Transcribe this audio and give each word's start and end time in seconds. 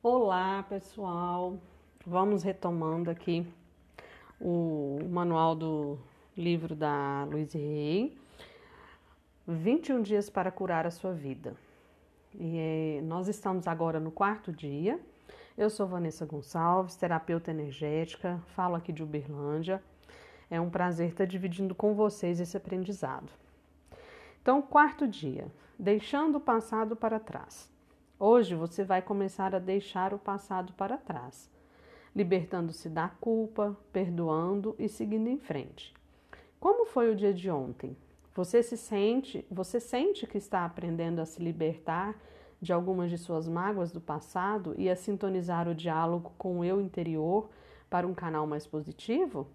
Olá, 0.00 0.64
pessoal. 0.68 1.58
Vamos 2.06 2.44
retomando 2.44 3.10
aqui 3.10 3.44
o 4.40 5.00
manual 5.10 5.56
do 5.56 5.98
livro 6.36 6.76
da 6.76 7.24
Luiz 7.24 7.52
Rey. 7.52 8.16
21 9.44 10.00
dias 10.02 10.30
para 10.30 10.52
curar 10.52 10.86
a 10.86 10.92
sua 10.92 11.12
vida. 11.12 11.56
E 12.32 12.58
é, 12.58 13.00
nós 13.02 13.26
estamos 13.26 13.66
agora 13.66 13.98
no 13.98 14.12
quarto 14.12 14.52
dia. 14.52 15.00
Eu 15.56 15.68
sou 15.68 15.84
Vanessa 15.84 16.24
Gonçalves, 16.24 16.94
terapeuta 16.94 17.50
energética, 17.50 18.40
falo 18.54 18.76
aqui 18.76 18.92
de 18.92 19.02
Uberlândia. 19.02 19.82
É 20.48 20.60
um 20.60 20.70
prazer 20.70 21.08
estar 21.08 21.24
dividindo 21.24 21.74
com 21.74 21.92
vocês 21.92 22.38
esse 22.38 22.56
aprendizado. 22.56 23.32
Então, 24.40 24.62
quarto 24.62 25.08
dia, 25.08 25.48
deixando 25.76 26.36
o 26.36 26.40
passado 26.40 26.94
para 26.94 27.18
trás. 27.18 27.76
Hoje 28.20 28.56
você 28.56 28.82
vai 28.82 29.00
começar 29.00 29.54
a 29.54 29.60
deixar 29.60 30.12
o 30.12 30.18
passado 30.18 30.72
para 30.72 30.96
trás, 30.96 31.48
libertando-se 32.12 32.88
da 32.88 33.08
culpa, 33.08 33.76
perdoando 33.92 34.74
e 34.76 34.88
seguindo 34.88 35.28
em 35.28 35.38
frente. 35.38 35.94
Como 36.58 36.84
foi 36.84 37.12
o 37.12 37.14
dia 37.14 37.32
de 37.32 37.48
ontem? 37.48 37.96
Você 38.34 38.60
se 38.60 38.76
sente, 38.76 39.46
você 39.48 39.78
sente 39.78 40.26
que 40.26 40.36
está 40.36 40.64
aprendendo 40.64 41.20
a 41.20 41.26
se 41.26 41.40
libertar 41.40 42.20
de 42.60 42.72
algumas 42.72 43.08
de 43.08 43.16
suas 43.16 43.46
mágoas 43.46 43.92
do 43.92 44.00
passado 44.00 44.74
e 44.76 44.90
a 44.90 44.96
sintonizar 44.96 45.68
o 45.68 45.74
diálogo 45.74 46.32
com 46.36 46.58
o 46.58 46.64
eu 46.64 46.80
interior 46.80 47.48
para 47.88 48.04
um 48.04 48.14
canal 48.14 48.48
mais 48.48 48.66
positivo? 48.66 49.46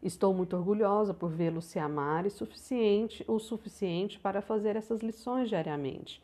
Estou 0.00 0.32
muito 0.32 0.56
orgulhosa 0.56 1.12
por 1.12 1.32
vê-lo 1.32 1.60
se 1.60 1.80
amar 1.80 2.24
e 2.24 2.30
suficiente, 2.30 3.24
o 3.26 3.40
suficiente 3.40 4.20
para 4.20 4.40
fazer 4.40 4.76
essas 4.76 5.00
lições 5.00 5.48
diariamente 5.48 6.22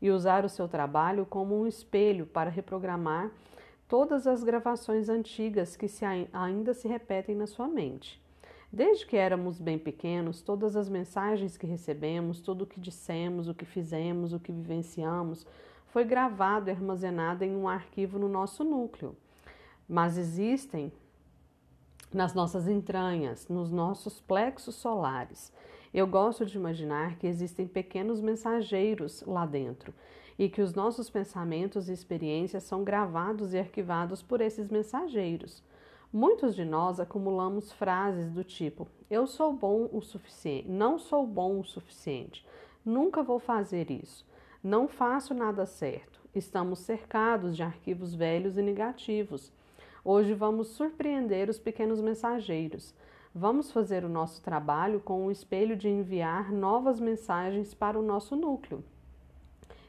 e 0.00 0.10
usar 0.10 0.44
o 0.44 0.48
seu 0.48 0.68
trabalho 0.68 1.26
como 1.26 1.60
um 1.60 1.66
espelho 1.66 2.26
para 2.26 2.50
reprogramar 2.50 3.30
todas 3.88 4.26
as 4.26 4.44
gravações 4.44 5.08
antigas 5.08 5.76
que 5.76 5.88
se 5.88 6.04
ainda 6.32 6.74
se 6.74 6.86
repetem 6.86 7.34
na 7.34 7.46
sua 7.46 7.66
mente. 7.66 8.22
Desde 8.70 9.06
que 9.06 9.16
éramos 9.16 9.58
bem 9.58 9.78
pequenos, 9.78 10.42
todas 10.42 10.76
as 10.76 10.90
mensagens 10.90 11.56
que 11.56 11.66
recebemos, 11.66 12.40
tudo 12.40 12.64
o 12.64 12.66
que 12.66 12.78
dissemos, 12.78 13.48
o 13.48 13.54
que 13.54 13.64
fizemos, 13.64 14.34
o 14.34 14.38
que 14.38 14.52
vivenciamos, 14.52 15.46
foi 15.86 16.04
gravado 16.04 16.68
e 16.68 16.72
armazenado 16.72 17.44
em 17.44 17.56
um 17.56 17.66
arquivo 17.66 18.18
no 18.18 18.28
nosso 18.28 18.62
núcleo. 18.62 19.16
Mas 19.88 20.18
existem 20.18 20.92
nas 22.12 22.34
nossas 22.34 22.68
entranhas, 22.68 23.48
nos 23.48 23.70
nossos 23.70 24.20
plexos 24.20 24.74
solares. 24.74 25.50
Eu 25.92 26.06
gosto 26.06 26.44
de 26.44 26.56
imaginar 26.56 27.16
que 27.16 27.26
existem 27.26 27.66
pequenos 27.66 28.20
mensageiros 28.20 29.22
lá 29.26 29.46
dentro 29.46 29.94
e 30.38 30.48
que 30.48 30.60
os 30.60 30.74
nossos 30.74 31.10
pensamentos 31.10 31.88
e 31.88 31.92
experiências 31.92 32.62
são 32.62 32.84
gravados 32.84 33.54
e 33.54 33.58
arquivados 33.58 34.22
por 34.22 34.40
esses 34.40 34.68
mensageiros. 34.68 35.62
Muitos 36.12 36.54
de 36.54 36.64
nós 36.64 37.00
acumulamos 37.00 37.72
frases 37.72 38.30
do 38.30 38.44
tipo: 38.44 38.86
eu 39.10 39.26
sou 39.26 39.52
bom 39.52 39.88
o 39.92 40.00
suficiente, 40.00 40.68
não 40.68 40.98
sou 40.98 41.26
bom 41.26 41.60
o 41.60 41.64
suficiente, 41.64 42.46
nunca 42.84 43.22
vou 43.22 43.38
fazer 43.38 43.90
isso, 43.90 44.26
não 44.62 44.88
faço 44.88 45.34
nada 45.34 45.66
certo. 45.66 46.18
Estamos 46.34 46.80
cercados 46.80 47.56
de 47.56 47.62
arquivos 47.62 48.14
velhos 48.14 48.56
e 48.56 48.62
negativos. 48.62 49.50
Hoje 50.04 50.34
vamos 50.34 50.68
surpreender 50.68 51.48
os 51.48 51.58
pequenos 51.58 52.00
mensageiros. 52.00 52.94
Vamos 53.40 53.70
fazer 53.70 54.04
o 54.04 54.08
nosso 54.08 54.42
trabalho 54.42 54.98
com 54.98 55.24
o 55.24 55.30
espelho 55.30 55.76
de 55.76 55.88
enviar 55.88 56.50
novas 56.50 56.98
mensagens 56.98 57.72
para 57.72 57.96
o 57.96 58.02
nosso 58.02 58.34
núcleo. 58.34 58.82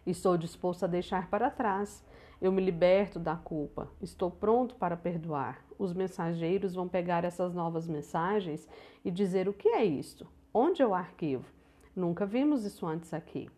Estou 0.06 0.38
disposto 0.38 0.84
a 0.84 0.88
deixar 0.88 1.32
para 1.32 1.50
trás. 1.50 2.06
Eu 2.40 2.52
me 2.52 2.64
liberto 2.64 3.18
da 3.18 3.36
culpa. 3.36 3.90
Estou 4.00 4.30
pronto 4.30 4.76
para 4.76 4.96
perdoar. 4.96 5.66
Os 5.80 5.94
mensageiros 5.94 6.76
vão 6.76 6.88
pegar 6.88 7.24
essas 7.24 7.52
novas 7.52 7.88
mensagens 7.88 8.70
e 9.04 9.10
dizer: 9.10 9.50
o 9.50 9.54
que 9.54 9.70
é 9.70 9.84
isto? 9.84 10.28
Onde 10.54 10.84
é 10.84 10.86
o 10.86 10.94
arquivo? 10.94 11.52
Nunca 11.96 12.28
vimos 12.28 12.64
isso 12.66 12.86
antes 12.86 13.16
aqui. 13.16 13.50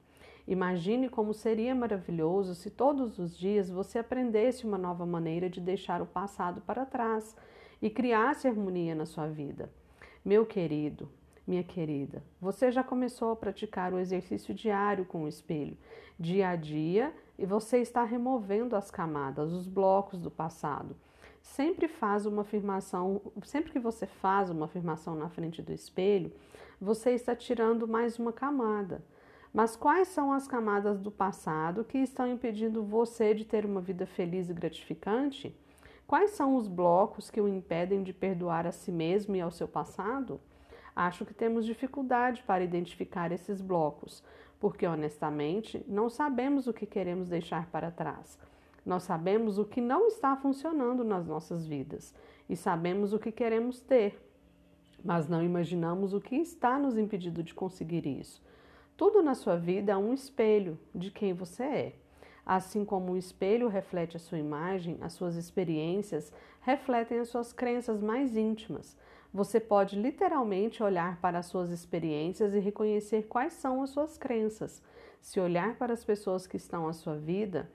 Imagine 0.47 1.09
como 1.09 1.33
seria 1.33 1.75
maravilhoso 1.75 2.55
se 2.55 2.69
todos 2.69 3.19
os 3.19 3.37
dias 3.37 3.69
você 3.69 3.99
aprendesse 3.99 4.65
uma 4.65 4.77
nova 4.77 5.05
maneira 5.05 5.49
de 5.49 5.59
deixar 5.59 6.01
o 6.01 6.05
passado 6.05 6.61
para 6.61 6.85
trás 6.85 7.35
e 7.81 7.89
criasse 7.89 8.47
harmonia 8.47 8.95
na 8.95 9.05
sua 9.05 9.27
vida. 9.27 9.69
Meu 10.23 10.45
querido, 10.45 11.09
minha 11.47 11.63
querida, 11.63 12.23
você 12.39 12.71
já 12.71 12.83
começou 12.83 13.31
a 13.31 13.35
praticar 13.35 13.91
o 13.91 13.97
exercício 13.97 14.53
diário 14.53 15.03
com 15.03 15.23
o 15.23 15.27
espelho, 15.27 15.75
dia 16.19 16.49
a 16.49 16.55
dia, 16.55 17.11
e 17.39 17.45
você 17.45 17.79
está 17.79 18.03
removendo 18.03 18.75
as 18.75 18.91
camadas, 18.91 19.51
os 19.51 19.67
blocos 19.67 20.21
do 20.21 20.29
passado. 20.29 20.95
Sempre 21.41 21.87
faz 21.87 22.27
uma 22.27 22.43
afirmação, 22.43 23.19
sempre 23.43 23.71
que 23.71 23.79
você 23.79 24.05
faz 24.05 24.51
uma 24.51 24.65
afirmação 24.65 25.15
na 25.15 25.27
frente 25.27 25.59
do 25.59 25.73
espelho, 25.73 26.31
você 26.79 27.13
está 27.13 27.35
tirando 27.35 27.87
mais 27.87 28.19
uma 28.19 28.31
camada. 28.31 29.03
Mas 29.51 29.75
quais 29.75 30.07
são 30.09 30.31
as 30.31 30.47
camadas 30.47 30.99
do 30.99 31.09
passado 31.09 31.83
que 31.83 31.97
estão 31.97 32.31
impedindo 32.31 32.83
você 32.83 33.33
de 33.33 33.43
ter 33.43 33.65
uma 33.65 33.81
vida 33.81 34.05
feliz 34.05 34.51
e 34.51 34.53
gratificante? 34.53 35.57
Quais 36.11 36.31
são 36.31 36.57
os 36.57 36.67
blocos 36.67 37.31
que 37.31 37.39
o 37.39 37.47
impedem 37.47 38.03
de 38.03 38.11
perdoar 38.11 38.67
a 38.67 38.71
si 38.73 38.91
mesmo 38.91 39.33
e 39.33 39.39
ao 39.39 39.49
seu 39.49 39.65
passado? 39.65 40.41
Acho 40.93 41.25
que 41.25 41.33
temos 41.33 41.65
dificuldade 41.65 42.43
para 42.43 42.65
identificar 42.65 43.31
esses 43.31 43.61
blocos, 43.61 44.21
porque 44.59 44.85
honestamente 44.85 45.81
não 45.87 46.09
sabemos 46.09 46.67
o 46.67 46.73
que 46.73 46.85
queremos 46.85 47.29
deixar 47.29 47.67
para 47.67 47.89
trás. 47.89 48.37
Nós 48.85 49.03
sabemos 49.03 49.57
o 49.57 49.63
que 49.63 49.79
não 49.79 50.05
está 50.05 50.35
funcionando 50.35 51.05
nas 51.05 51.25
nossas 51.25 51.65
vidas 51.65 52.13
e 52.49 52.57
sabemos 52.57 53.13
o 53.13 53.19
que 53.19 53.31
queremos 53.31 53.79
ter, 53.79 54.21
mas 55.01 55.29
não 55.29 55.41
imaginamos 55.41 56.13
o 56.13 56.19
que 56.19 56.35
está 56.35 56.77
nos 56.77 56.97
impedindo 56.97 57.41
de 57.41 57.53
conseguir 57.53 58.05
isso. 58.05 58.43
Tudo 58.97 59.23
na 59.23 59.33
sua 59.33 59.55
vida 59.55 59.93
é 59.93 59.97
um 59.97 60.13
espelho 60.13 60.77
de 60.93 61.09
quem 61.09 61.31
você 61.31 61.63
é. 61.63 62.00
Assim 62.53 62.83
como 62.83 63.13
o 63.13 63.17
espelho 63.17 63.69
reflete 63.69 64.17
a 64.17 64.19
sua 64.19 64.37
imagem, 64.37 64.97
as 64.99 65.13
suas 65.13 65.37
experiências 65.37 66.33
refletem 66.59 67.17
as 67.19 67.29
suas 67.29 67.53
crenças 67.53 68.01
mais 68.01 68.35
íntimas. 68.35 68.97
Você 69.33 69.57
pode 69.57 69.95
literalmente 69.95 70.83
olhar 70.83 71.17
para 71.21 71.39
as 71.39 71.45
suas 71.45 71.71
experiências 71.71 72.53
e 72.53 72.59
reconhecer 72.59 73.25
quais 73.29 73.53
são 73.53 73.81
as 73.81 73.91
suas 73.91 74.17
crenças. 74.17 74.83
Se 75.21 75.39
olhar 75.39 75.77
para 75.77 75.93
as 75.93 76.03
pessoas 76.03 76.45
que 76.45 76.57
estão 76.57 76.89
à 76.89 76.91
sua 76.91 77.15
vida, 77.15 77.71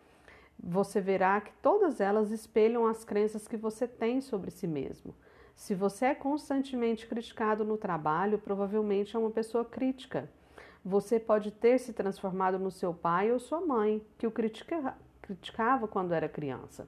você 0.63 1.01
verá 1.01 1.41
que 1.41 1.55
todas 1.63 1.99
elas 1.99 2.31
espelham 2.31 2.87
as 2.87 3.03
crenças 3.03 3.49
que 3.49 3.57
você 3.57 3.89
tem 3.89 4.21
sobre 4.21 4.51
si 4.51 4.67
mesmo. 4.67 5.15
Se 5.55 5.75
você 5.75 6.05
é 6.05 6.15
constantemente 6.15 7.07
criticado 7.07 7.65
no 7.65 7.79
trabalho, 7.79 8.39
provavelmente 8.39 9.17
é 9.17 9.19
uma 9.19 9.31
pessoa 9.31 9.65
crítica. 9.65 10.29
Você 10.89 11.19
pode 11.19 11.51
ter 11.51 11.81
se 11.81 11.93
transformado 11.93 12.61
no 12.61 12.71
seu 12.71 12.95
pai 12.95 13.33
ou 13.33 13.41
sua 13.41 13.61
mãe, 13.61 14.01
que 14.17 14.25
o 14.25 14.31
critica, 14.31 14.97
criticava 15.21 15.89
quando 15.89 16.15
era 16.15 16.29
criança. 16.29 16.87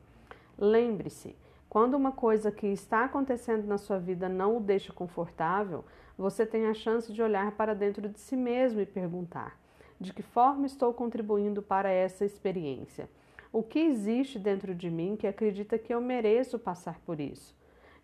Lembre-se, 0.57 1.35
quando 1.69 1.95
uma 1.95 2.13
coisa 2.13 2.53
que 2.53 2.69
está 2.69 3.07
acontecendo 3.07 3.67
na 3.67 3.77
sua 3.77 3.99
vida 3.99 4.29
não 4.29 4.57
o 4.57 4.61
deixa 4.61 4.93
confortável, 4.93 5.85
você 6.17 6.47
tem 6.47 6.69
a 6.69 6.75
chance 6.75 7.13
de 7.13 7.21
olhar 7.21 7.51
para 7.57 7.75
dentro 7.75 8.09
de 8.09 8.21
si 8.21 8.37
mesmo 8.37 8.81
e 8.81 8.87
perguntar: 8.87 9.59
de 9.99 10.13
que 10.13 10.23
forma 10.23 10.65
estou 10.65 10.95
contribuindo 10.95 11.61
para 11.61 11.91
essa 11.91 12.25
experiência? 12.25 13.11
O 13.53 13.65
que 13.65 13.81
existe 13.81 14.39
dentro 14.39 14.77
de 14.77 14.89
mim 14.89 15.17
que 15.17 15.27
acredita 15.27 15.77
que 15.77 15.93
eu 15.93 16.01
mereço 16.01 16.57
passar 16.57 17.01
por 17.01 17.19
isso? 17.19 17.53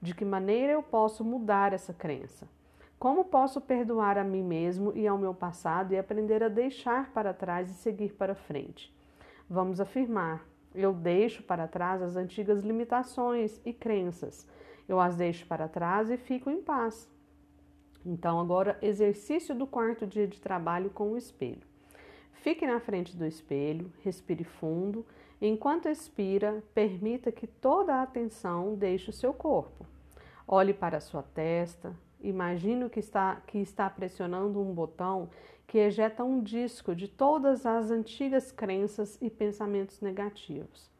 De 0.02 0.12
que 0.12 0.24
maneira 0.24 0.72
eu 0.72 0.82
posso 0.82 1.22
mudar 1.22 1.72
essa 1.72 1.94
crença? 1.94 2.48
Como 2.98 3.24
posso 3.24 3.60
perdoar 3.60 4.16
a 4.16 4.24
mim 4.24 4.42
mesmo 4.42 4.92
e 4.94 5.06
ao 5.06 5.18
meu 5.18 5.34
passado 5.34 5.92
e 5.92 5.98
aprender 5.98 6.42
a 6.42 6.48
deixar 6.48 7.12
para 7.12 7.34
trás 7.34 7.70
e 7.70 7.74
seguir 7.74 8.14
para 8.14 8.34
frente? 8.34 8.94
Vamos 9.48 9.80
afirmar: 9.80 10.46
eu 10.74 10.92
deixo 10.92 11.42
para 11.42 11.68
trás 11.68 12.02
as 12.02 12.16
antigas 12.16 12.62
limitações 12.62 13.60
e 13.64 13.72
crenças. 13.72 14.46
Eu 14.88 15.00
as 15.00 15.16
deixo 15.16 15.46
para 15.46 15.68
trás 15.68 16.10
e 16.10 16.16
fico 16.16 16.50
em 16.50 16.60
paz. 16.60 17.08
Então, 18.04 18.38
agora, 18.38 18.76
exercício 18.82 19.54
do 19.54 19.66
quarto 19.66 20.06
dia 20.06 20.26
de 20.26 20.40
trabalho 20.40 20.90
com 20.90 21.12
o 21.12 21.16
espelho. 21.16 21.62
Fique 22.32 22.66
na 22.66 22.78
frente 22.78 23.16
do 23.16 23.24
espelho, 23.24 23.90
respire 24.02 24.44
fundo. 24.44 25.06
Enquanto 25.40 25.88
expira, 25.88 26.62
permita 26.74 27.32
que 27.32 27.46
toda 27.46 27.94
a 27.94 28.02
atenção 28.02 28.74
deixe 28.74 29.08
o 29.08 29.12
seu 29.12 29.32
corpo. 29.32 29.86
Olhe 30.46 30.74
para 30.74 30.98
a 30.98 31.00
sua 31.00 31.22
testa, 31.22 31.96
Imagino 32.24 32.88
que 32.88 32.98
está, 32.98 33.36
que 33.46 33.58
está 33.58 33.88
pressionando 33.88 34.60
um 34.60 34.72
botão 34.72 35.28
que 35.66 35.78
ejeta 35.78 36.24
um 36.24 36.42
disco 36.42 36.94
de 36.94 37.06
todas 37.06 37.66
as 37.66 37.90
antigas 37.90 38.50
crenças 38.50 39.18
e 39.20 39.28
pensamentos 39.28 40.00
negativos 40.00 40.90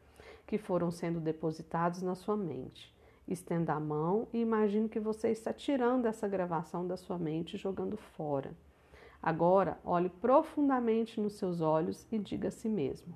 que 0.46 0.58
foram 0.58 0.90
sendo 0.90 1.20
depositados 1.20 2.02
na 2.02 2.14
sua 2.14 2.36
mente. 2.36 2.94
Estenda 3.26 3.72
a 3.72 3.80
mão 3.80 4.28
e 4.32 4.40
imagine 4.40 4.88
que 4.88 5.00
você 5.00 5.30
está 5.30 5.52
tirando 5.52 6.06
essa 6.06 6.28
gravação 6.28 6.86
da 6.86 6.96
sua 6.96 7.18
mente 7.18 7.54
e 7.54 7.58
jogando 7.58 7.96
fora. 7.96 8.52
Agora, 9.22 9.78
olhe 9.82 10.10
profundamente 10.10 11.18
nos 11.18 11.32
seus 11.34 11.62
olhos 11.62 12.06
e 12.12 12.18
diga 12.18 12.48
a 12.48 12.50
si 12.50 12.68
mesmo: 12.68 13.14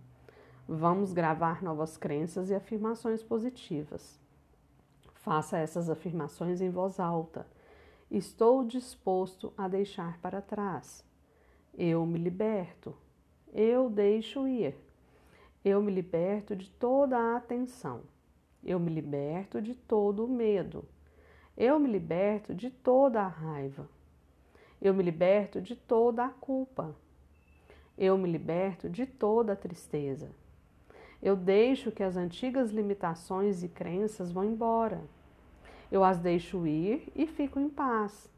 Vamos 0.66 1.12
gravar 1.12 1.62
novas 1.62 1.98
crenças 1.98 2.48
e 2.48 2.54
afirmações 2.54 3.22
positivas. 3.22 4.18
Faça 5.12 5.58
essas 5.58 5.90
afirmações 5.90 6.62
em 6.62 6.70
voz 6.70 6.98
alta. 6.98 7.46
Estou 8.10 8.64
disposto 8.64 9.52
a 9.54 9.68
deixar 9.68 10.18
para 10.20 10.40
trás. 10.40 11.04
Eu 11.76 12.06
me 12.06 12.18
liberto. 12.18 12.96
Eu 13.52 13.90
deixo 13.90 14.48
ir. 14.48 14.74
Eu 15.62 15.82
me 15.82 15.92
liberto 15.92 16.56
de 16.56 16.70
toda 16.70 17.18
a 17.18 17.36
atenção. 17.36 18.00
Eu 18.64 18.80
me 18.80 18.90
liberto 18.90 19.60
de 19.60 19.74
todo 19.74 20.24
o 20.24 20.28
medo. 20.28 20.86
Eu 21.54 21.78
me 21.78 21.88
liberto 21.90 22.54
de 22.54 22.70
toda 22.70 23.20
a 23.20 23.28
raiva. 23.28 23.86
Eu 24.80 24.94
me 24.94 25.02
liberto 25.02 25.60
de 25.60 25.76
toda 25.76 26.24
a 26.24 26.30
culpa. 26.30 26.96
Eu 27.96 28.16
me 28.16 28.30
liberto 28.30 28.88
de 28.88 29.04
toda 29.04 29.52
a 29.52 29.56
tristeza. 29.56 30.30
Eu 31.20 31.36
deixo 31.36 31.92
que 31.92 32.02
as 32.02 32.16
antigas 32.16 32.70
limitações 32.70 33.62
e 33.62 33.68
crenças 33.68 34.32
vão 34.32 34.44
embora. 34.44 35.02
Eu 35.90 36.04
as 36.04 36.18
deixo 36.18 36.66
ir 36.66 37.10
e 37.14 37.26
fico 37.26 37.58
em 37.58 37.68
paz. 37.68 38.30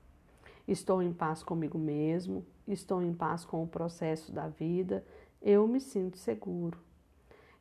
Estou 0.69 1.03
em 1.03 1.13
paz 1.13 1.43
comigo 1.43 1.77
mesmo, 1.79 2.47
estou 2.67 3.03
em 3.03 3.13
paz 3.13 3.45
com 3.45 3.63
o 3.63 3.69
processo 3.69 4.31
da 4.31 4.47
vida, 4.47 5.05
eu 5.43 5.67
me 5.67 5.81
sinto 5.81 6.17
seguro. 6.17 6.79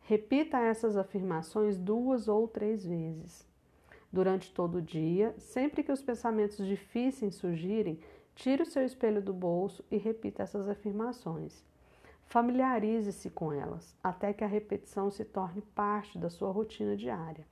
Repita 0.02 0.58
essas 0.60 0.96
afirmações 0.96 1.78
duas 1.78 2.28
ou 2.28 2.48
três 2.48 2.86
vezes. 2.86 3.48
Durante 4.12 4.54
todo 4.54 4.80
o 4.80 4.82
dia, 4.82 5.34
sempre 5.38 5.84
que 5.84 5.92
os 5.92 6.02
pensamentos 6.02 6.66
difíceis 6.66 7.36
surgirem, 7.36 8.00
tire 8.36 8.64
o 8.64 8.66
seu 8.66 8.84
espelho 8.84 9.22
do 9.22 9.34
bolso 9.34 9.84
e 9.92 9.98
repita 9.98 10.44
essas 10.44 10.68
afirmações. 10.68 11.64
Familiarize-se 12.26 13.30
com 13.32 13.52
elas 13.52 13.96
até 14.04 14.34
que 14.34 14.44
a 14.44 14.48
repetição 14.48 15.10
se 15.10 15.26
torne 15.26 15.62
parte 15.74 16.18
da 16.18 16.30
sua 16.30 16.52
rotina 16.52 16.96
diária. 16.96 17.46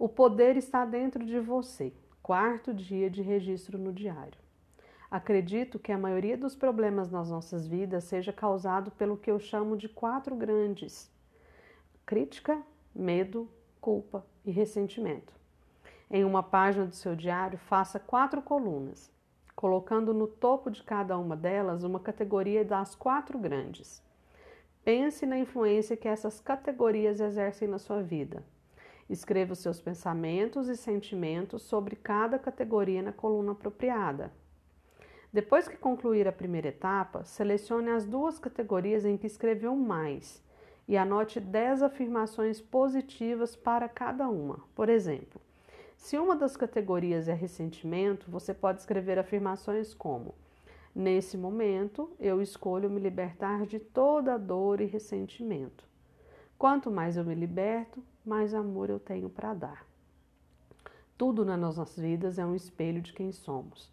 O 0.00 0.08
poder 0.08 0.56
está 0.56 0.86
dentro 0.86 1.26
de 1.26 1.38
você. 1.38 1.92
Quarto 2.22 2.72
dia 2.72 3.10
de 3.10 3.20
registro 3.20 3.76
no 3.76 3.92
diário. 3.92 4.40
Acredito 5.10 5.78
que 5.78 5.92
a 5.92 5.98
maioria 5.98 6.38
dos 6.38 6.54
problemas 6.54 7.10
nas 7.10 7.28
nossas 7.28 7.66
vidas 7.66 8.04
seja 8.04 8.32
causado 8.32 8.90
pelo 8.92 9.18
que 9.18 9.30
eu 9.30 9.38
chamo 9.38 9.76
de 9.76 9.90
quatro 9.90 10.34
grandes: 10.34 11.12
crítica, 12.06 12.62
medo, 12.94 13.46
culpa 13.78 14.24
e 14.42 14.50
ressentimento. 14.50 15.34
Em 16.10 16.24
uma 16.24 16.42
página 16.42 16.86
do 16.86 16.94
seu 16.94 17.14
diário, 17.14 17.58
faça 17.58 18.00
quatro 18.00 18.40
colunas, 18.40 19.12
colocando 19.54 20.14
no 20.14 20.26
topo 20.26 20.70
de 20.70 20.82
cada 20.82 21.18
uma 21.18 21.36
delas 21.36 21.84
uma 21.84 22.00
categoria 22.00 22.64
das 22.64 22.94
quatro 22.94 23.38
grandes. 23.38 24.02
Pense 24.82 25.26
na 25.26 25.38
influência 25.38 25.94
que 25.94 26.08
essas 26.08 26.40
categorias 26.40 27.20
exercem 27.20 27.68
na 27.68 27.78
sua 27.78 28.02
vida. 28.02 28.42
Escreva 29.10 29.54
os 29.54 29.58
seus 29.58 29.80
pensamentos 29.80 30.68
e 30.68 30.76
sentimentos 30.76 31.62
sobre 31.62 31.96
cada 31.96 32.38
categoria 32.38 33.02
na 33.02 33.12
coluna 33.12 33.50
apropriada. 33.50 34.32
Depois 35.32 35.66
que 35.66 35.76
concluir 35.76 36.28
a 36.28 36.32
primeira 36.32 36.68
etapa, 36.68 37.24
selecione 37.24 37.90
as 37.90 38.04
duas 38.04 38.38
categorias 38.38 39.04
em 39.04 39.16
que 39.16 39.26
escreveu 39.26 39.74
mais 39.74 40.40
e 40.86 40.96
anote 40.96 41.40
10 41.40 41.82
afirmações 41.82 42.60
positivas 42.60 43.56
para 43.56 43.88
cada 43.88 44.28
uma. 44.28 44.60
Por 44.76 44.88
exemplo, 44.88 45.40
se 45.96 46.16
uma 46.16 46.36
das 46.36 46.56
categorias 46.56 47.26
é 47.26 47.34
ressentimento, 47.34 48.30
você 48.30 48.54
pode 48.54 48.78
escrever 48.78 49.18
afirmações 49.18 49.92
como: 49.92 50.36
Nesse 50.94 51.36
momento, 51.36 52.10
eu 52.20 52.40
escolho 52.40 52.88
me 52.88 53.00
libertar 53.00 53.66
de 53.66 53.80
toda 53.80 54.38
dor 54.38 54.80
e 54.80 54.86
ressentimento. 54.86 55.84
Quanto 56.56 56.92
mais 56.92 57.16
eu 57.16 57.24
me 57.24 57.34
liberto, 57.34 58.02
mais 58.24 58.54
amor 58.54 58.90
eu 58.90 59.00
tenho 59.00 59.30
para 59.30 59.54
dar. 59.54 59.86
Tudo 61.16 61.44
nas 61.44 61.58
nossas 61.58 61.96
vidas 61.96 62.38
é 62.38 62.44
um 62.44 62.54
espelho 62.54 63.00
de 63.00 63.12
quem 63.12 63.32
somos. 63.32 63.92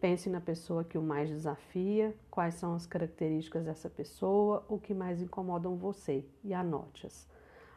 Pense 0.00 0.28
na 0.28 0.40
pessoa 0.40 0.84
que 0.84 0.98
o 0.98 1.02
mais 1.02 1.28
desafia, 1.30 2.14
quais 2.30 2.54
são 2.54 2.74
as 2.74 2.86
características 2.86 3.64
dessa 3.64 3.88
pessoa, 3.88 4.64
o 4.68 4.78
que 4.78 4.92
mais 4.92 5.22
incomodam 5.22 5.76
você 5.76 6.24
e 6.44 6.52
anote-as. 6.52 7.26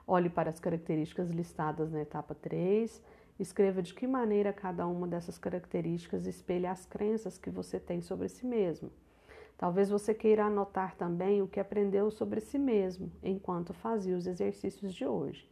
Olhe 0.05 0.29
para 0.29 0.49
as 0.49 0.59
características 0.59 1.29
listadas 1.29 1.91
na 1.91 2.01
etapa 2.01 2.35
3, 2.35 3.01
escreva 3.39 3.81
de 3.81 3.93
que 3.93 4.05
maneira 4.05 4.51
cada 4.51 4.85
uma 4.85 5.07
dessas 5.07 5.37
características 5.37 6.25
espelha 6.25 6.71
as 6.71 6.85
crenças 6.85 7.37
que 7.37 7.49
você 7.49 7.79
tem 7.79 8.01
sobre 8.01 8.27
si 8.27 8.45
mesmo. 8.45 8.91
Talvez 9.57 9.89
você 9.89 10.13
queira 10.13 10.45
anotar 10.45 10.95
também 10.95 11.41
o 11.41 11.47
que 11.47 11.59
aprendeu 11.59 12.09
sobre 12.11 12.41
si 12.41 12.57
mesmo 12.57 13.11
enquanto 13.21 13.73
fazia 13.73 14.17
os 14.17 14.27
exercícios 14.27 14.93
de 14.93 15.05
hoje. 15.05 15.49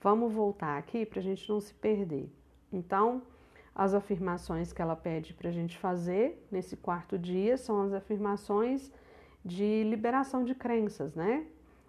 Vamos 0.00 0.32
voltar 0.32 0.78
aqui 0.78 1.04
para 1.04 1.20
a 1.20 1.22
gente 1.22 1.48
não 1.48 1.60
se 1.60 1.74
perder. 1.74 2.30
Então, 2.72 3.22
as 3.74 3.94
afirmações 3.94 4.72
que 4.72 4.80
ela 4.82 4.96
pede 4.96 5.34
para 5.34 5.48
a 5.48 5.52
gente 5.52 5.78
fazer 5.78 6.46
nesse 6.50 6.76
quarto 6.76 7.18
dia 7.18 7.56
são 7.56 7.82
as 7.82 7.92
afirmações 7.92 8.92
de 9.44 9.84
liberação 9.84 10.44
de 10.44 10.54
crenças, 10.54 11.14
né? 11.14 11.46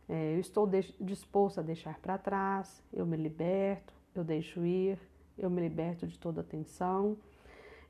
É, 0.08 0.36
eu 0.36 0.40
estou 0.40 0.68
disposto 1.00 1.60
a 1.60 1.64
deixar 1.64 2.00
para 2.00 2.18
trás, 2.18 2.84
eu 2.92 3.06
me 3.06 3.16
liberto, 3.16 3.94
eu 4.16 4.24
deixo 4.24 4.66
ir, 4.66 4.98
eu 5.38 5.50
me 5.50 5.62
liberto 5.62 6.08
de 6.08 6.18
toda 6.18 6.44
tensão, 6.44 7.16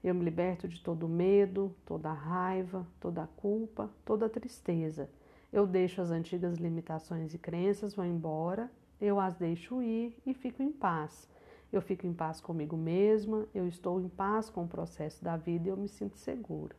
eu 0.03 0.13
me 0.13 0.23
liberto 0.23 0.67
de 0.67 0.81
todo 0.81 1.07
medo, 1.07 1.73
toda 1.85 2.11
raiva, 2.11 2.85
toda 2.99 3.27
culpa, 3.37 3.89
toda 4.03 4.29
tristeza. 4.29 5.09
Eu 5.51 5.65
deixo 5.65 6.01
as 6.01 6.11
antigas 6.11 6.57
limitações 6.57 7.33
e 7.33 7.37
crenças, 7.37 7.93
vão 7.93 8.05
embora, 8.05 8.69
eu 9.01 9.19
as 9.19 9.35
deixo 9.35 9.81
ir 9.81 10.17
e 10.25 10.33
fico 10.33 10.61
em 10.61 10.71
paz 10.71 11.29
eu 11.71 11.81
fico 11.81 12.07
em 12.07 12.13
paz 12.13 12.41
comigo 12.41 12.75
mesma, 12.75 13.47
eu 13.53 13.67
estou 13.67 14.01
em 14.01 14.09
paz 14.09 14.49
com 14.49 14.63
o 14.63 14.67
processo 14.67 15.23
da 15.23 15.37
vida 15.37 15.67
e 15.67 15.71
eu 15.71 15.77
me 15.77 15.87
sinto 15.87 16.17
segura. 16.17 16.75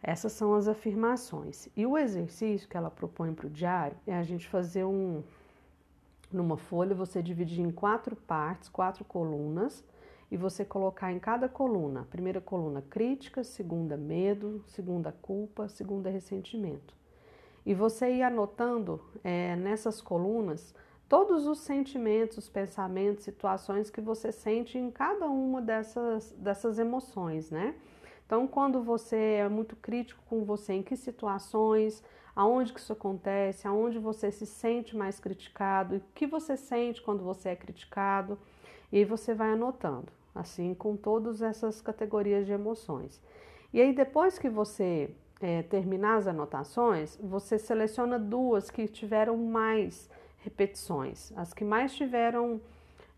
Essas 0.00 0.32
são 0.32 0.54
as 0.54 0.68
afirmações. 0.68 1.68
E 1.76 1.84
o 1.84 1.98
exercício 1.98 2.68
que 2.68 2.76
ela 2.76 2.90
propõe 2.90 3.34
para 3.34 3.46
o 3.46 3.50
diário 3.50 3.96
é 4.06 4.14
a 4.14 4.22
gente 4.22 4.48
fazer 4.48 4.84
um. 4.84 5.22
Numa 6.30 6.56
folha, 6.56 6.94
você 6.94 7.20
dividir 7.20 7.60
em 7.60 7.70
quatro 7.70 8.16
partes, 8.16 8.68
quatro 8.68 9.04
colunas, 9.04 9.84
e 10.30 10.36
você 10.36 10.64
colocar 10.64 11.12
em 11.12 11.18
cada 11.18 11.46
coluna, 11.46 12.06
primeira 12.10 12.40
coluna 12.40 12.80
crítica, 12.80 13.44
segunda 13.44 13.98
medo, 13.98 14.64
segunda 14.66 15.12
culpa, 15.12 15.68
segunda 15.68 16.08
ressentimento. 16.08 16.96
E 17.64 17.74
você 17.74 18.10
ir 18.10 18.22
anotando 18.22 19.00
é, 19.22 19.54
nessas 19.56 20.00
colunas 20.00 20.74
todos 21.08 21.46
os 21.46 21.58
sentimentos, 21.60 22.48
pensamentos, 22.48 23.24
situações 23.24 23.90
que 23.90 24.00
você 24.00 24.32
sente 24.32 24.78
em 24.78 24.90
cada 24.90 25.26
uma 25.26 25.60
dessas, 25.60 26.32
dessas 26.32 26.78
emoções, 26.78 27.50
né? 27.50 27.74
Então, 28.24 28.48
quando 28.48 28.82
você 28.82 29.40
é 29.40 29.48
muito 29.48 29.76
crítico 29.76 30.22
com 30.26 30.42
você, 30.42 30.72
em 30.72 30.82
que 30.82 30.96
situações, 30.96 32.02
aonde 32.34 32.72
que 32.72 32.80
isso 32.80 32.94
acontece, 32.94 33.68
aonde 33.68 33.98
você 33.98 34.32
se 34.32 34.46
sente 34.46 34.96
mais 34.96 35.20
criticado, 35.20 35.96
o 35.96 36.02
que 36.14 36.26
você 36.26 36.56
sente 36.56 37.02
quando 37.02 37.22
você 37.22 37.50
é 37.50 37.56
criticado, 37.56 38.38
e 38.90 39.04
você 39.04 39.34
vai 39.34 39.50
anotando, 39.50 40.10
assim, 40.34 40.72
com 40.72 40.96
todas 40.96 41.42
essas 41.42 41.82
categorias 41.82 42.46
de 42.46 42.52
emoções. 42.52 43.20
E 43.70 43.82
aí, 43.82 43.92
depois 43.92 44.38
que 44.38 44.48
você 44.48 45.14
é, 45.42 45.62
terminar 45.62 46.18
as 46.18 46.26
anotações, 46.28 47.18
você 47.20 47.58
seleciona 47.58 48.18
duas 48.18 48.70
que 48.70 48.86
tiveram 48.86 49.36
mais 49.36 50.08
repetições, 50.38 51.32
as 51.36 51.52
que 51.52 51.64
mais 51.64 51.94
tiveram 51.94 52.60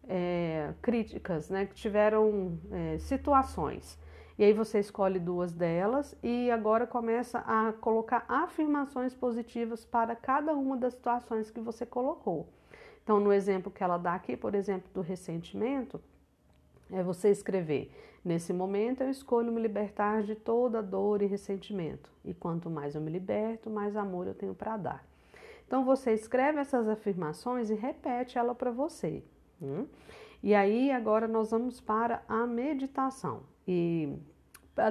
é, 0.08 0.72
críticas, 0.80 1.50
né, 1.50 1.66
que 1.66 1.74
tiveram 1.74 2.58
é, 2.72 2.98
situações. 2.98 3.98
E 4.36 4.42
aí 4.42 4.52
você 4.52 4.80
escolhe 4.80 5.20
duas 5.20 5.52
delas 5.52 6.16
e 6.22 6.50
agora 6.50 6.86
começa 6.86 7.38
a 7.40 7.72
colocar 7.74 8.24
afirmações 8.28 9.14
positivas 9.14 9.84
para 9.84 10.16
cada 10.16 10.52
uma 10.54 10.76
das 10.76 10.94
situações 10.94 11.50
que 11.50 11.60
você 11.60 11.86
colocou. 11.86 12.48
Então, 13.04 13.20
no 13.20 13.32
exemplo 13.32 13.70
que 13.70 13.84
ela 13.84 13.98
dá 13.98 14.14
aqui, 14.14 14.36
por 14.36 14.54
exemplo, 14.54 14.90
do 14.92 15.02
ressentimento, 15.02 16.00
é 16.90 17.02
você 17.02 17.30
escrever: 17.30 17.90
Nesse 18.24 18.54
momento 18.54 19.02
eu 19.02 19.10
escolho 19.10 19.52
me 19.52 19.60
libertar 19.60 20.22
de 20.22 20.34
toda 20.34 20.82
dor 20.82 21.20
e 21.20 21.26
ressentimento. 21.26 22.10
E 22.24 22.32
quanto 22.32 22.70
mais 22.70 22.94
eu 22.94 23.00
me 23.00 23.10
liberto, 23.10 23.68
mais 23.68 23.94
amor 23.96 24.26
eu 24.26 24.34
tenho 24.34 24.54
para 24.54 24.78
dar. 24.78 25.06
Então 25.66 25.84
você 25.84 26.12
escreve 26.12 26.58
essas 26.58 26.88
afirmações 26.88 27.68
e 27.68 27.74
repete 27.74 28.38
ela 28.38 28.54
para 28.54 28.70
você. 28.70 29.22
Hum? 29.60 29.86
E 30.42 30.54
aí 30.54 30.90
agora 30.90 31.28
nós 31.28 31.50
vamos 31.50 31.80
para 31.80 32.22
a 32.26 32.46
meditação. 32.46 33.42
E 33.68 34.16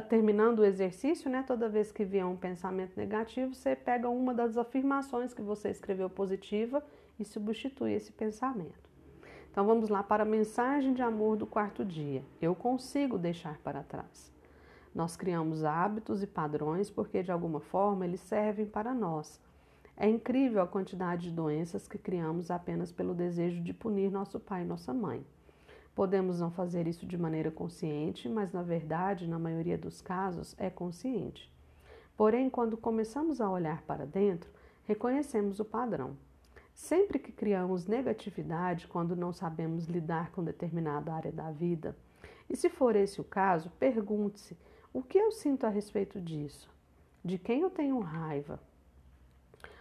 terminando 0.10 0.60
o 0.60 0.66
exercício, 0.66 1.30
né, 1.30 1.44
toda 1.46 1.68
vez 1.68 1.92
que 1.92 2.06
vier 2.06 2.26
um 2.26 2.38
pensamento 2.38 2.96
negativo, 2.96 3.54
você 3.54 3.76
pega 3.76 4.10
uma 4.10 4.34
das 4.34 4.58
afirmações 4.58 5.34
que 5.34 5.42
você 5.42 5.70
escreveu 5.70 6.10
positiva 6.10 6.84
e 7.20 7.26
substitui 7.26 7.94
esse 7.94 8.12
pensamento. 8.12 8.93
Então 9.54 9.68
vamos 9.68 9.88
lá 9.88 10.02
para 10.02 10.24
a 10.24 10.26
mensagem 10.26 10.96
de 10.96 11.04
amor 11.04 11.38
do 11.38 11.46
quarto 11.46 11.86
dia. 11.86 12.26
Eu 12.42 12.56
consigo 12.56 13.20
deixar 13.20 13.60
para 13.60 13.84
trás. 13.84 14.34
Nós 14.96 15.16
criamos 15.16 15.64
hábitos 15.64 16.24
e 16.24 16.28
padrões 16.28 16.90
porque 16.90 17.22
de 17.22 17.32
alguma 17.32 17.60
forma 17.60 18.04
eles 18.04 18.20
servem 18.22 18.66
para 18.66 18.96
nós 18.96 19.40
É 19.96 20.10
incrível 20.10 20.60
a 20.60 20.68
quantidade 20.68 21.30
de 21.30 21.36
doenças 21.36 21.88
que 21.88 22.00
criamos 22.00 22.50
apenas 22.50 22.92
pelo 22.92 23.14
desejo 23.14 23.62
de 23.62 23.72
punir 23.76 24.10
nosso 24.10 24.40
pai 24.40 24.64
e 24.64 24.66
nossa 24.66 24.92
mãe. 24.92 25.24
Podemos 25.94 26.40
não 26.40 26.50
fazer 26.50 26.88
isso 26.88 27.06
de 27.06 27.16
maneira 27.16 27.52
consciente, 27.52 28.28
mas 28.28 28.52
na 28.52 28.64
verdade, 28.64 29.28
na 29.28 29.38
maioria 29.38 29.78
dos 29.78 30.02
casos, 30.02 30.56
é 30.58 30.72
consciente. 30.72 31.54
Porém, 32.18 32.50
quando 32.50 32.76
começamos 32.76 33.40
a 33.40 33.48
olhar 33.52 33.84
para 33.84 34.08
dentro, 34.08 34.50
reconhecemos 34.84 35.60
o 35.60 35.66
padrão. 35.66 36.18
Sempre 36.74 37.20
que 37.20 37.32
criamos 37.32 37.86
negatividade 37.86 38.88
quando 38.88 39.16
não 39.16 39.32
sabemos 39.32 39.86
lidar 39.86 40.32
com 40.32 40.44
determinada 40.44 41.14
área 41.14 41.32
da 41.32 41.52
vida, 41.52 41.96
e 42.50 42.56
se 42.56 42.70
for 42.70 42.96
esse 42.96 43.22
o 43.22 43.24
caso, 43.24 43.70
pergunte-se: 43.80 44.58
o 44.94 45.02
que 45.02 45.18
eu 45.18 45.32
sinto 45.32 45.66
a 45.66 45.70
respeito 45.70 46.20
disso? 46.20 46.70
De 47.24 47.38
quem 47.38 47.62
eu 47.62 47.70
tenho 47.70 48.00
raiva? 48.00 48.60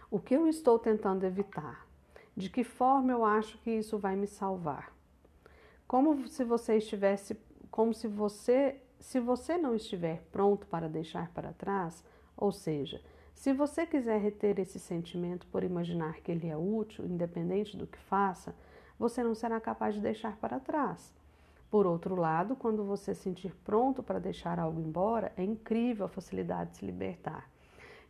O 0.09 0.19
que 0.19 0.35
eu 0.35 0.47
estou 0.47 0.79
tentando 0.79 1.25
evitar? 1.25 1.87
De 2.35 2.49
que 2.49 2.63
forma 2.63 3.11
eu 3.11 3.25
acho 3.25 3.57
que 3.59 3.71
isso 3.71 3.97
vai 3.97 4.15
me 4.15 4.27
salvar? 4.27 4.91
Como 5.87 6.27
se 6.27 6.43
você 6.43 6.77
estivesse, 6.77 7.37
como 7.69 7.93
se 7.93 8.07
você, 8.07 8.81
se 8.99 9.19
você 9.19 9.57
não 9.57 9.75
estiver 9.75 10.23
pronto 10.31 10.65
para 10.67 10.87
deixar 10.87 11.31
para 11.31 11.53
trás, 11.53 12.03
ou 12.37 12.51
seja, 12.51 13.01
se 13.43 13.51
você 13.51 13.85
quiser 13.85 14.21
reter 14.21 14.57
esse 14.57 14.79
sentimento 14.79 15.45
por 15.47 15.65
imaginar 15.65 16.21
que 16.21 16.31
ele 16.31 16.47
é 16.47 16.55
útil, 16.55 17.05
independente 17.05 17.75
do 17.75 17.85
que 17.85 17.97
faça, 17.97 18.55
você 18.97 19.21
não 19.21 19.35
será 19.35 19.59
capaz 19.59 19.93
de 19.95 19.99
deixar 19.99 20.37
para 20.37 20.61
trás. 20.61 21.13
Por 21.69 21.85
outro 21.85 22.15
lado, 22.15 22.55
quando 22.55 22.85
você 22.85 23.13
sentir 23.13 23.53
pronto 23.65 24.01
para 24.01 24.17
deixar 24.17 24.59
algo 24.59 24.79
embora, 24.79 25.33
é 25.35 25.43
incrível 25.43 26.05
a 26.05 26.07
facilidade 26.07 26.69
de 26.69 26.77
se 26.77 26.85
libertar. 26.85 27.49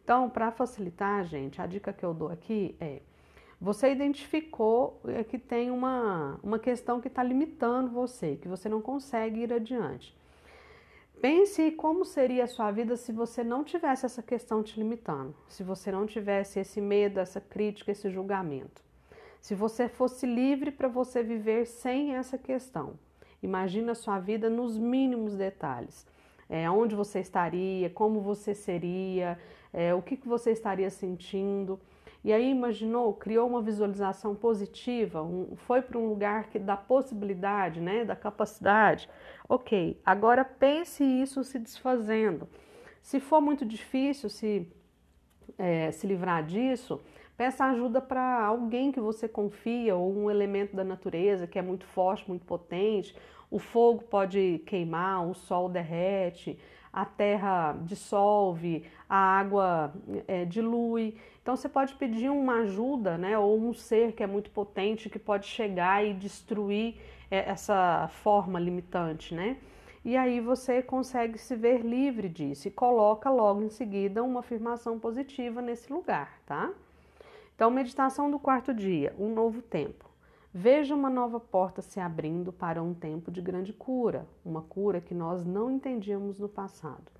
Então, 0.03 0.29
para 0.29 0.51
facilitar, 0.51 1.25
gente, 1.25 1.59
a 1.59 1.65
dica 1.65 1.91
que 1.91 2.05
eu 2.05 2.13
dou 2.13 2.29
aqui 2.29 2.75
é 2.79 3.01
você 3.59 3.91
identificou 3.91 5.01
é, 5.07 5.23
que 5.23 5.39
tem 5.39 5.71
uma, 5.71 6.39
uma 6.43 6.59
questão 6.59 7.01
que 7.01 7.07
está 7.07 7.23
limitando 7.23 7.89
você, 7.89 8.35
que 8.35 8.47
você 8.47 8.69
não 8.69 8.83
consegue 8.83 9.39
ir 9.39 9.51
adiante. 9.51 10.15
Pense 11.23 11.71
como 11.71 12.03
seria 12.03 12.43
a 12.43 12.47
sua 12.47 12.69
vida 12.69 12.97
se 12.97 13.13
você 13.13 13.45
não 13.45 13.63
tivesse 13.63 14.05
essa 14.05 14.21
questão 14.21 14.61
te 14.61 14.77
limitando, 14.77 15.33
se 15.47 15.63
você 15.63 15.89
não 15.89 16.05
tivesse 16.05 16.59
esse 16.59 16.81
medo, 16.81 17.17
essa 17.17 17.39
crítica, 17.39 17.93
esse 17.93 18.09
julgamento. 18.09 18.83
Se 19.39 19.55
você 19.55 19.87
fosse 19.87 20.25
livre 20.25 20.69
para 20.69 20.89
você 20.89 21.23
viver 21.23 21.65
sem 21.65 22.13
essa 22.13 22.37
questão. 22.37 22.99
Imagina 23.41 23.93
a 23.93 23.95
sua 23.95 24.19
vida 24.19 24.49
nos 24.49 24.77
mínimos 24.77 25.33
detalhes. 25.33 26.05
É, 26.49 26.69
onde 26.69 26.93
você 26.93 27.21
estaria, 27.21 27.89
como 27.89 28.19
você 28.19 28.53
seria, 28.53 29.39
é, 29.71 29.95
o 29.95 30.01
que, 30.01 30.17
que 30.17 30.27
você 30.27 30.51
estaria 30.51 30.89
sentindo. 30.89 31.79
E 32.23 32.31
aí 32.31 32.49
imaginou, 32.49 33.13
criou 33.13 33.47
uma 33.49 33.61
visualização 33.61 34.33
positiva, 34.33 35.21
um, 35.21 35.55
foi 35.57 35.81
para 35.81 35.97
um 35.97 36.07
lugar 36.07 36.49
que 36.49 36.57
dá 36.57 36.77
possibilidade, 36.77 37.81
né, 37.81 38.05
da 38.05 38.15
capacidade. 38.15 39.09
Ok, 39.49 39.99
agora 40.05 40.45
pense 40.45 41.03
isso 41.03 41.43
se 41.43 41.59
desfazendo. 41.59 42.47
Se 43.01 43.19
for 43.19 43.41
muito 43.41 43.65
difícil 43.65 44.29
se, 44.29 44.65
é, 45.57 45.91
se 45.91 46.07
livrar 46.07 46.45
disso, 46.45 47.01
peça 47.35 47.65
ajuda 47.65 47.99
para 47.99 48.45
alguém 48.45 48.91
que 48.91 49.01
você 49.01 49.27
confia 49.27 49.93
ou 49.93 50.15
um 50.15 50.31
elemento 50.31 50.73
da 50.73 50.83
natureza 50.85 51.45
que 51.45 51.59
é 51.59 51.61
muito 51.61 51.85
forte, 51.85 52.27
muito 52.29 52.45
potente. 52.45 53.13
O 53.51 53.59
fogo 53.59 54.03
pode 54.03 54.63
queimar, 54.65 55.27
o 55.27 55.33
sol 55.33 55.67
derrete, 55.67 56.57
a 56.93 57.05
terra 57.05 57.75
dissolve, 57.81 58.85
a 59.09 59.17
água 59.17 59.91
é, 60.27 60.45
dilui. 60.45 61.17
Então 61.41 61.55
você 61.55 61.67
pode 61.67 61.95
pedir 61.95 62.29
uma 62.29 62.59
ajuda, 62.59 63.17
né, 63.17 63.37
ou 63.37 63.59
um 63.59 63.73
ser 63.73 64.13
que 64.13 64.21
é 64.21 64.27
muito 64.27 64.51
potente 64.51 65.09
que 65.09 65.17
pode 65.17 65.47
chegar 65.47 66.05
e 66.05 66.13
destruir 66.13 66.95
é, 67.31 67.49
essa 67.49 68.07
forma 68.21 68.59
limitante, 68.59 69.33
né? 69.33 69.57
E 70.05 70.17
aí 70.17 70.39
você 70.39 70.81
consegue 70.81 71.37
se 71.37 71.55
ver 71.55 71.81
livre 71.81 72.27
disso 72.29 72.67
e 72.67 72.71
coloca 72.71 73.29
logo 73.29 73.63
em 73.63 73.69
seguida 73.69 74.21
uma 74.21 74.41
afirmação 74.41 74.99
positiva 74.99 75.61
nesse 75.61 75.91
lugar, 75.91 76.39
tá? 76.45 76.71
Então, 77.55 77.71
meditação 77.71 78.29
do 78.29 78.37
quarto 78.37 78.73
dia, 78.73 79.15
um 79.17 79.33
novo 79.33 79.61
tempo. 79.61 80.12
Veja 80.55 80.93
uma 80.93 81.09
nova 81.09 81.39
porta 81.39 81.81
se 81.81 81.99
abrindo 81.99 82.53
para 82.53 82.83
um 82.83 82.93
tempo 82.93 83.31
de 83.31 83.41
grande 83.41 83.73
cura, 83.73 84.27
uma 84.45 84.61
cura 84.61 85.01
que 85.01 85.15
nós 85.15 85.43
não 85.43 85.71
entendíamos 85.71 86.37
no 86.37 86.47
passado. 86.47 87.11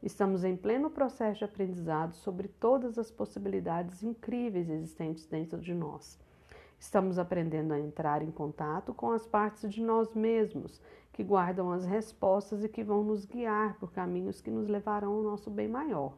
Estamos 0.00 0.44
em 0.44 0.56
pleno 0.56 0.88
processo 0.88 1.40
de 1.40 1.44
aprendizado 1.44 2.14
sobre 2.14 2.46
todas 2.46 2.96
as 2.96 3.10
possibilidades 3.10 4.04
incríveis 4.04 4.70
existentes 4.70 5.26
dentro 5.26 5.58
de 5.58 5.74
nós. 5.74 6.16
Estamos 6.78 7.18
aprendendo 7.18 7.74
a 7.74 7.80
entrar 7.80 8.22
em 8.22 8.30
contato 8.30 8.94
com 8.94 9.10
as 9.10 9.26
partes 9.26 9.74
de 9.74 9.82
nós 9.82 10.14
mesmos 10.14 10.80
que 11.12 11.24
guardam 11.24 11.72
as 11.72 11.84
respostas 11.84 12.62
e 12.62 12.68
que 12.68 12.84
vão 12.84 13.02
nos 13.02 13.24
guiar 13.24 13.76
por 13.80 13.90
caminhos 13.90 14.40
que 14.40 14.50
nos 14.50 14.68
levarão 14.68 15.14
ao 15.14 15.22
nosso 15.24 15.50
bem 15.50 15.66
maior. 15.66 16.12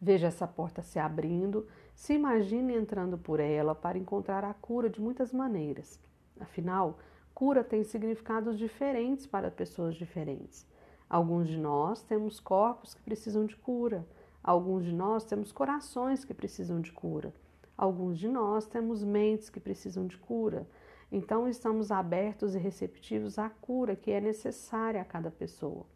Veja 0.00 0.28
essa 0.28 0.46
porta 0.46 0.80
se 0.80 0.98
abrindo, 0.98 1.66
se 1.94 2.14
imagine 2.14 2.74
entrando 2.74 3.18
por 3.18 3.40
ela 3.40 3.74
para 3.74 3.98
encontrar 3.98 4.44
a 4.44 4.54
cura 4.54 4.88
de 4.88 5.00
muitas 5.00 5.32
maneiras. 5.32 6.00
Afinal, 6.38 6.98
cura 7.34 7.64
tem 7.64 7.82
significados 7.82 8.56
diferentes 8.56 9.26
para 9.26 9.50
pessoas 9.50 9.96
diferentes. 9.96 10.64
Alguns 11.10 11.48
de 11.48 11.58
nós 11.58 12.02
temos 12.02 12.38
corpos 12.38 12.94
que 12.94 13.02
precisam 13.02 13.44
de 13.44 13.56
cura, 13.56 14.06
alguns 14.42 14.84
de 14.84 14.92
nós 14.92 15.24
temos 15.24 15.50
corações 15.50 16.24
que 16.24 16.34
precisam 16.34 16.80
de 16.80 16.92
cura, 16.92 17.34
alguns 17.76 18.18
de 18.18 18.28
nós 18.28 18.66
temos 18.66 19.02
mentes 19.02 19.50
que 19.50 19.58
precisam 19.58 20.06
de 20.06 20.16
cura. 20.16 20.64
Então, 21.10 21.48
estamos 21.48 21.90
abertos 21.90 22.54
e 22.54 22.58
receptivos 22.58 23.38
à 23.38 23.48
cura 23.48 23.96
que 23.96 24.10
é 24.10 24.20
necessária 24.20 25.00
a 25.00 25.04
cada 25.04 25.30
pessoa. 25.30 25.86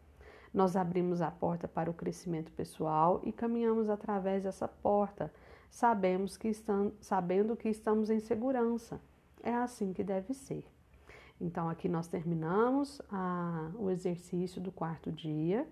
Nós 0.52 0.76
abrimos 0.76 1.22
a 1.22 1.30
porta 1.30 1.66
para 1.66 1.90
o 1.90 1.94
crescimento 1.94 2.52
pessoal 2.52 3.20
e 3.24 3.32
caminhamos 3.32 3.88
através 3.88 4.42
dessa 4.42 4.68
porta, 4.68 5.32
sabemos 5.70 6.36
que 6.36 6.48
estamos, 6.48 6.92
sabendo 7.00 7.56
que 7.56 7.68
estamos 7.68 8.10
em 8.10 8.20
segurança. 8.20 9.00
É 9.42 9.54
assim 9.54 9.92
que 9.92 10.04
deve 10.04 10.34
ser. 10.34 10.64
Então, 11.40 11.68
aqui 11.68 11.88
nós 11.88 12.06
terminamos 12.06 13.00
a, 13.10 13.70
o 13.76 13.90
exercício 13.90 14.60
do 14.60 14.70
quarto 14.70 15.10
dia. 15.10 15.66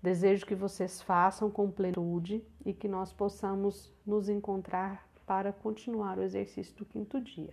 Desejo 0.00 0.46
que 0.46 0.54
vocês 0.54 1.02
façam 1.02 1.50
com 1.50 1.70
plenitude 1.70 2.42
e 2.64 2.72
que 2.72 2.86
nós 2.86 3.12
possamos 3.12 3.92
nos 4.06 4.28
encontrar 4.28 5.06
para 5.26 5.52
continuar 5.52 6.18
o 6.18 6.22
exercício 6.22 6.74
do 6.76 6.86
quinto 6.86 7.20
dia. 7.20 7.52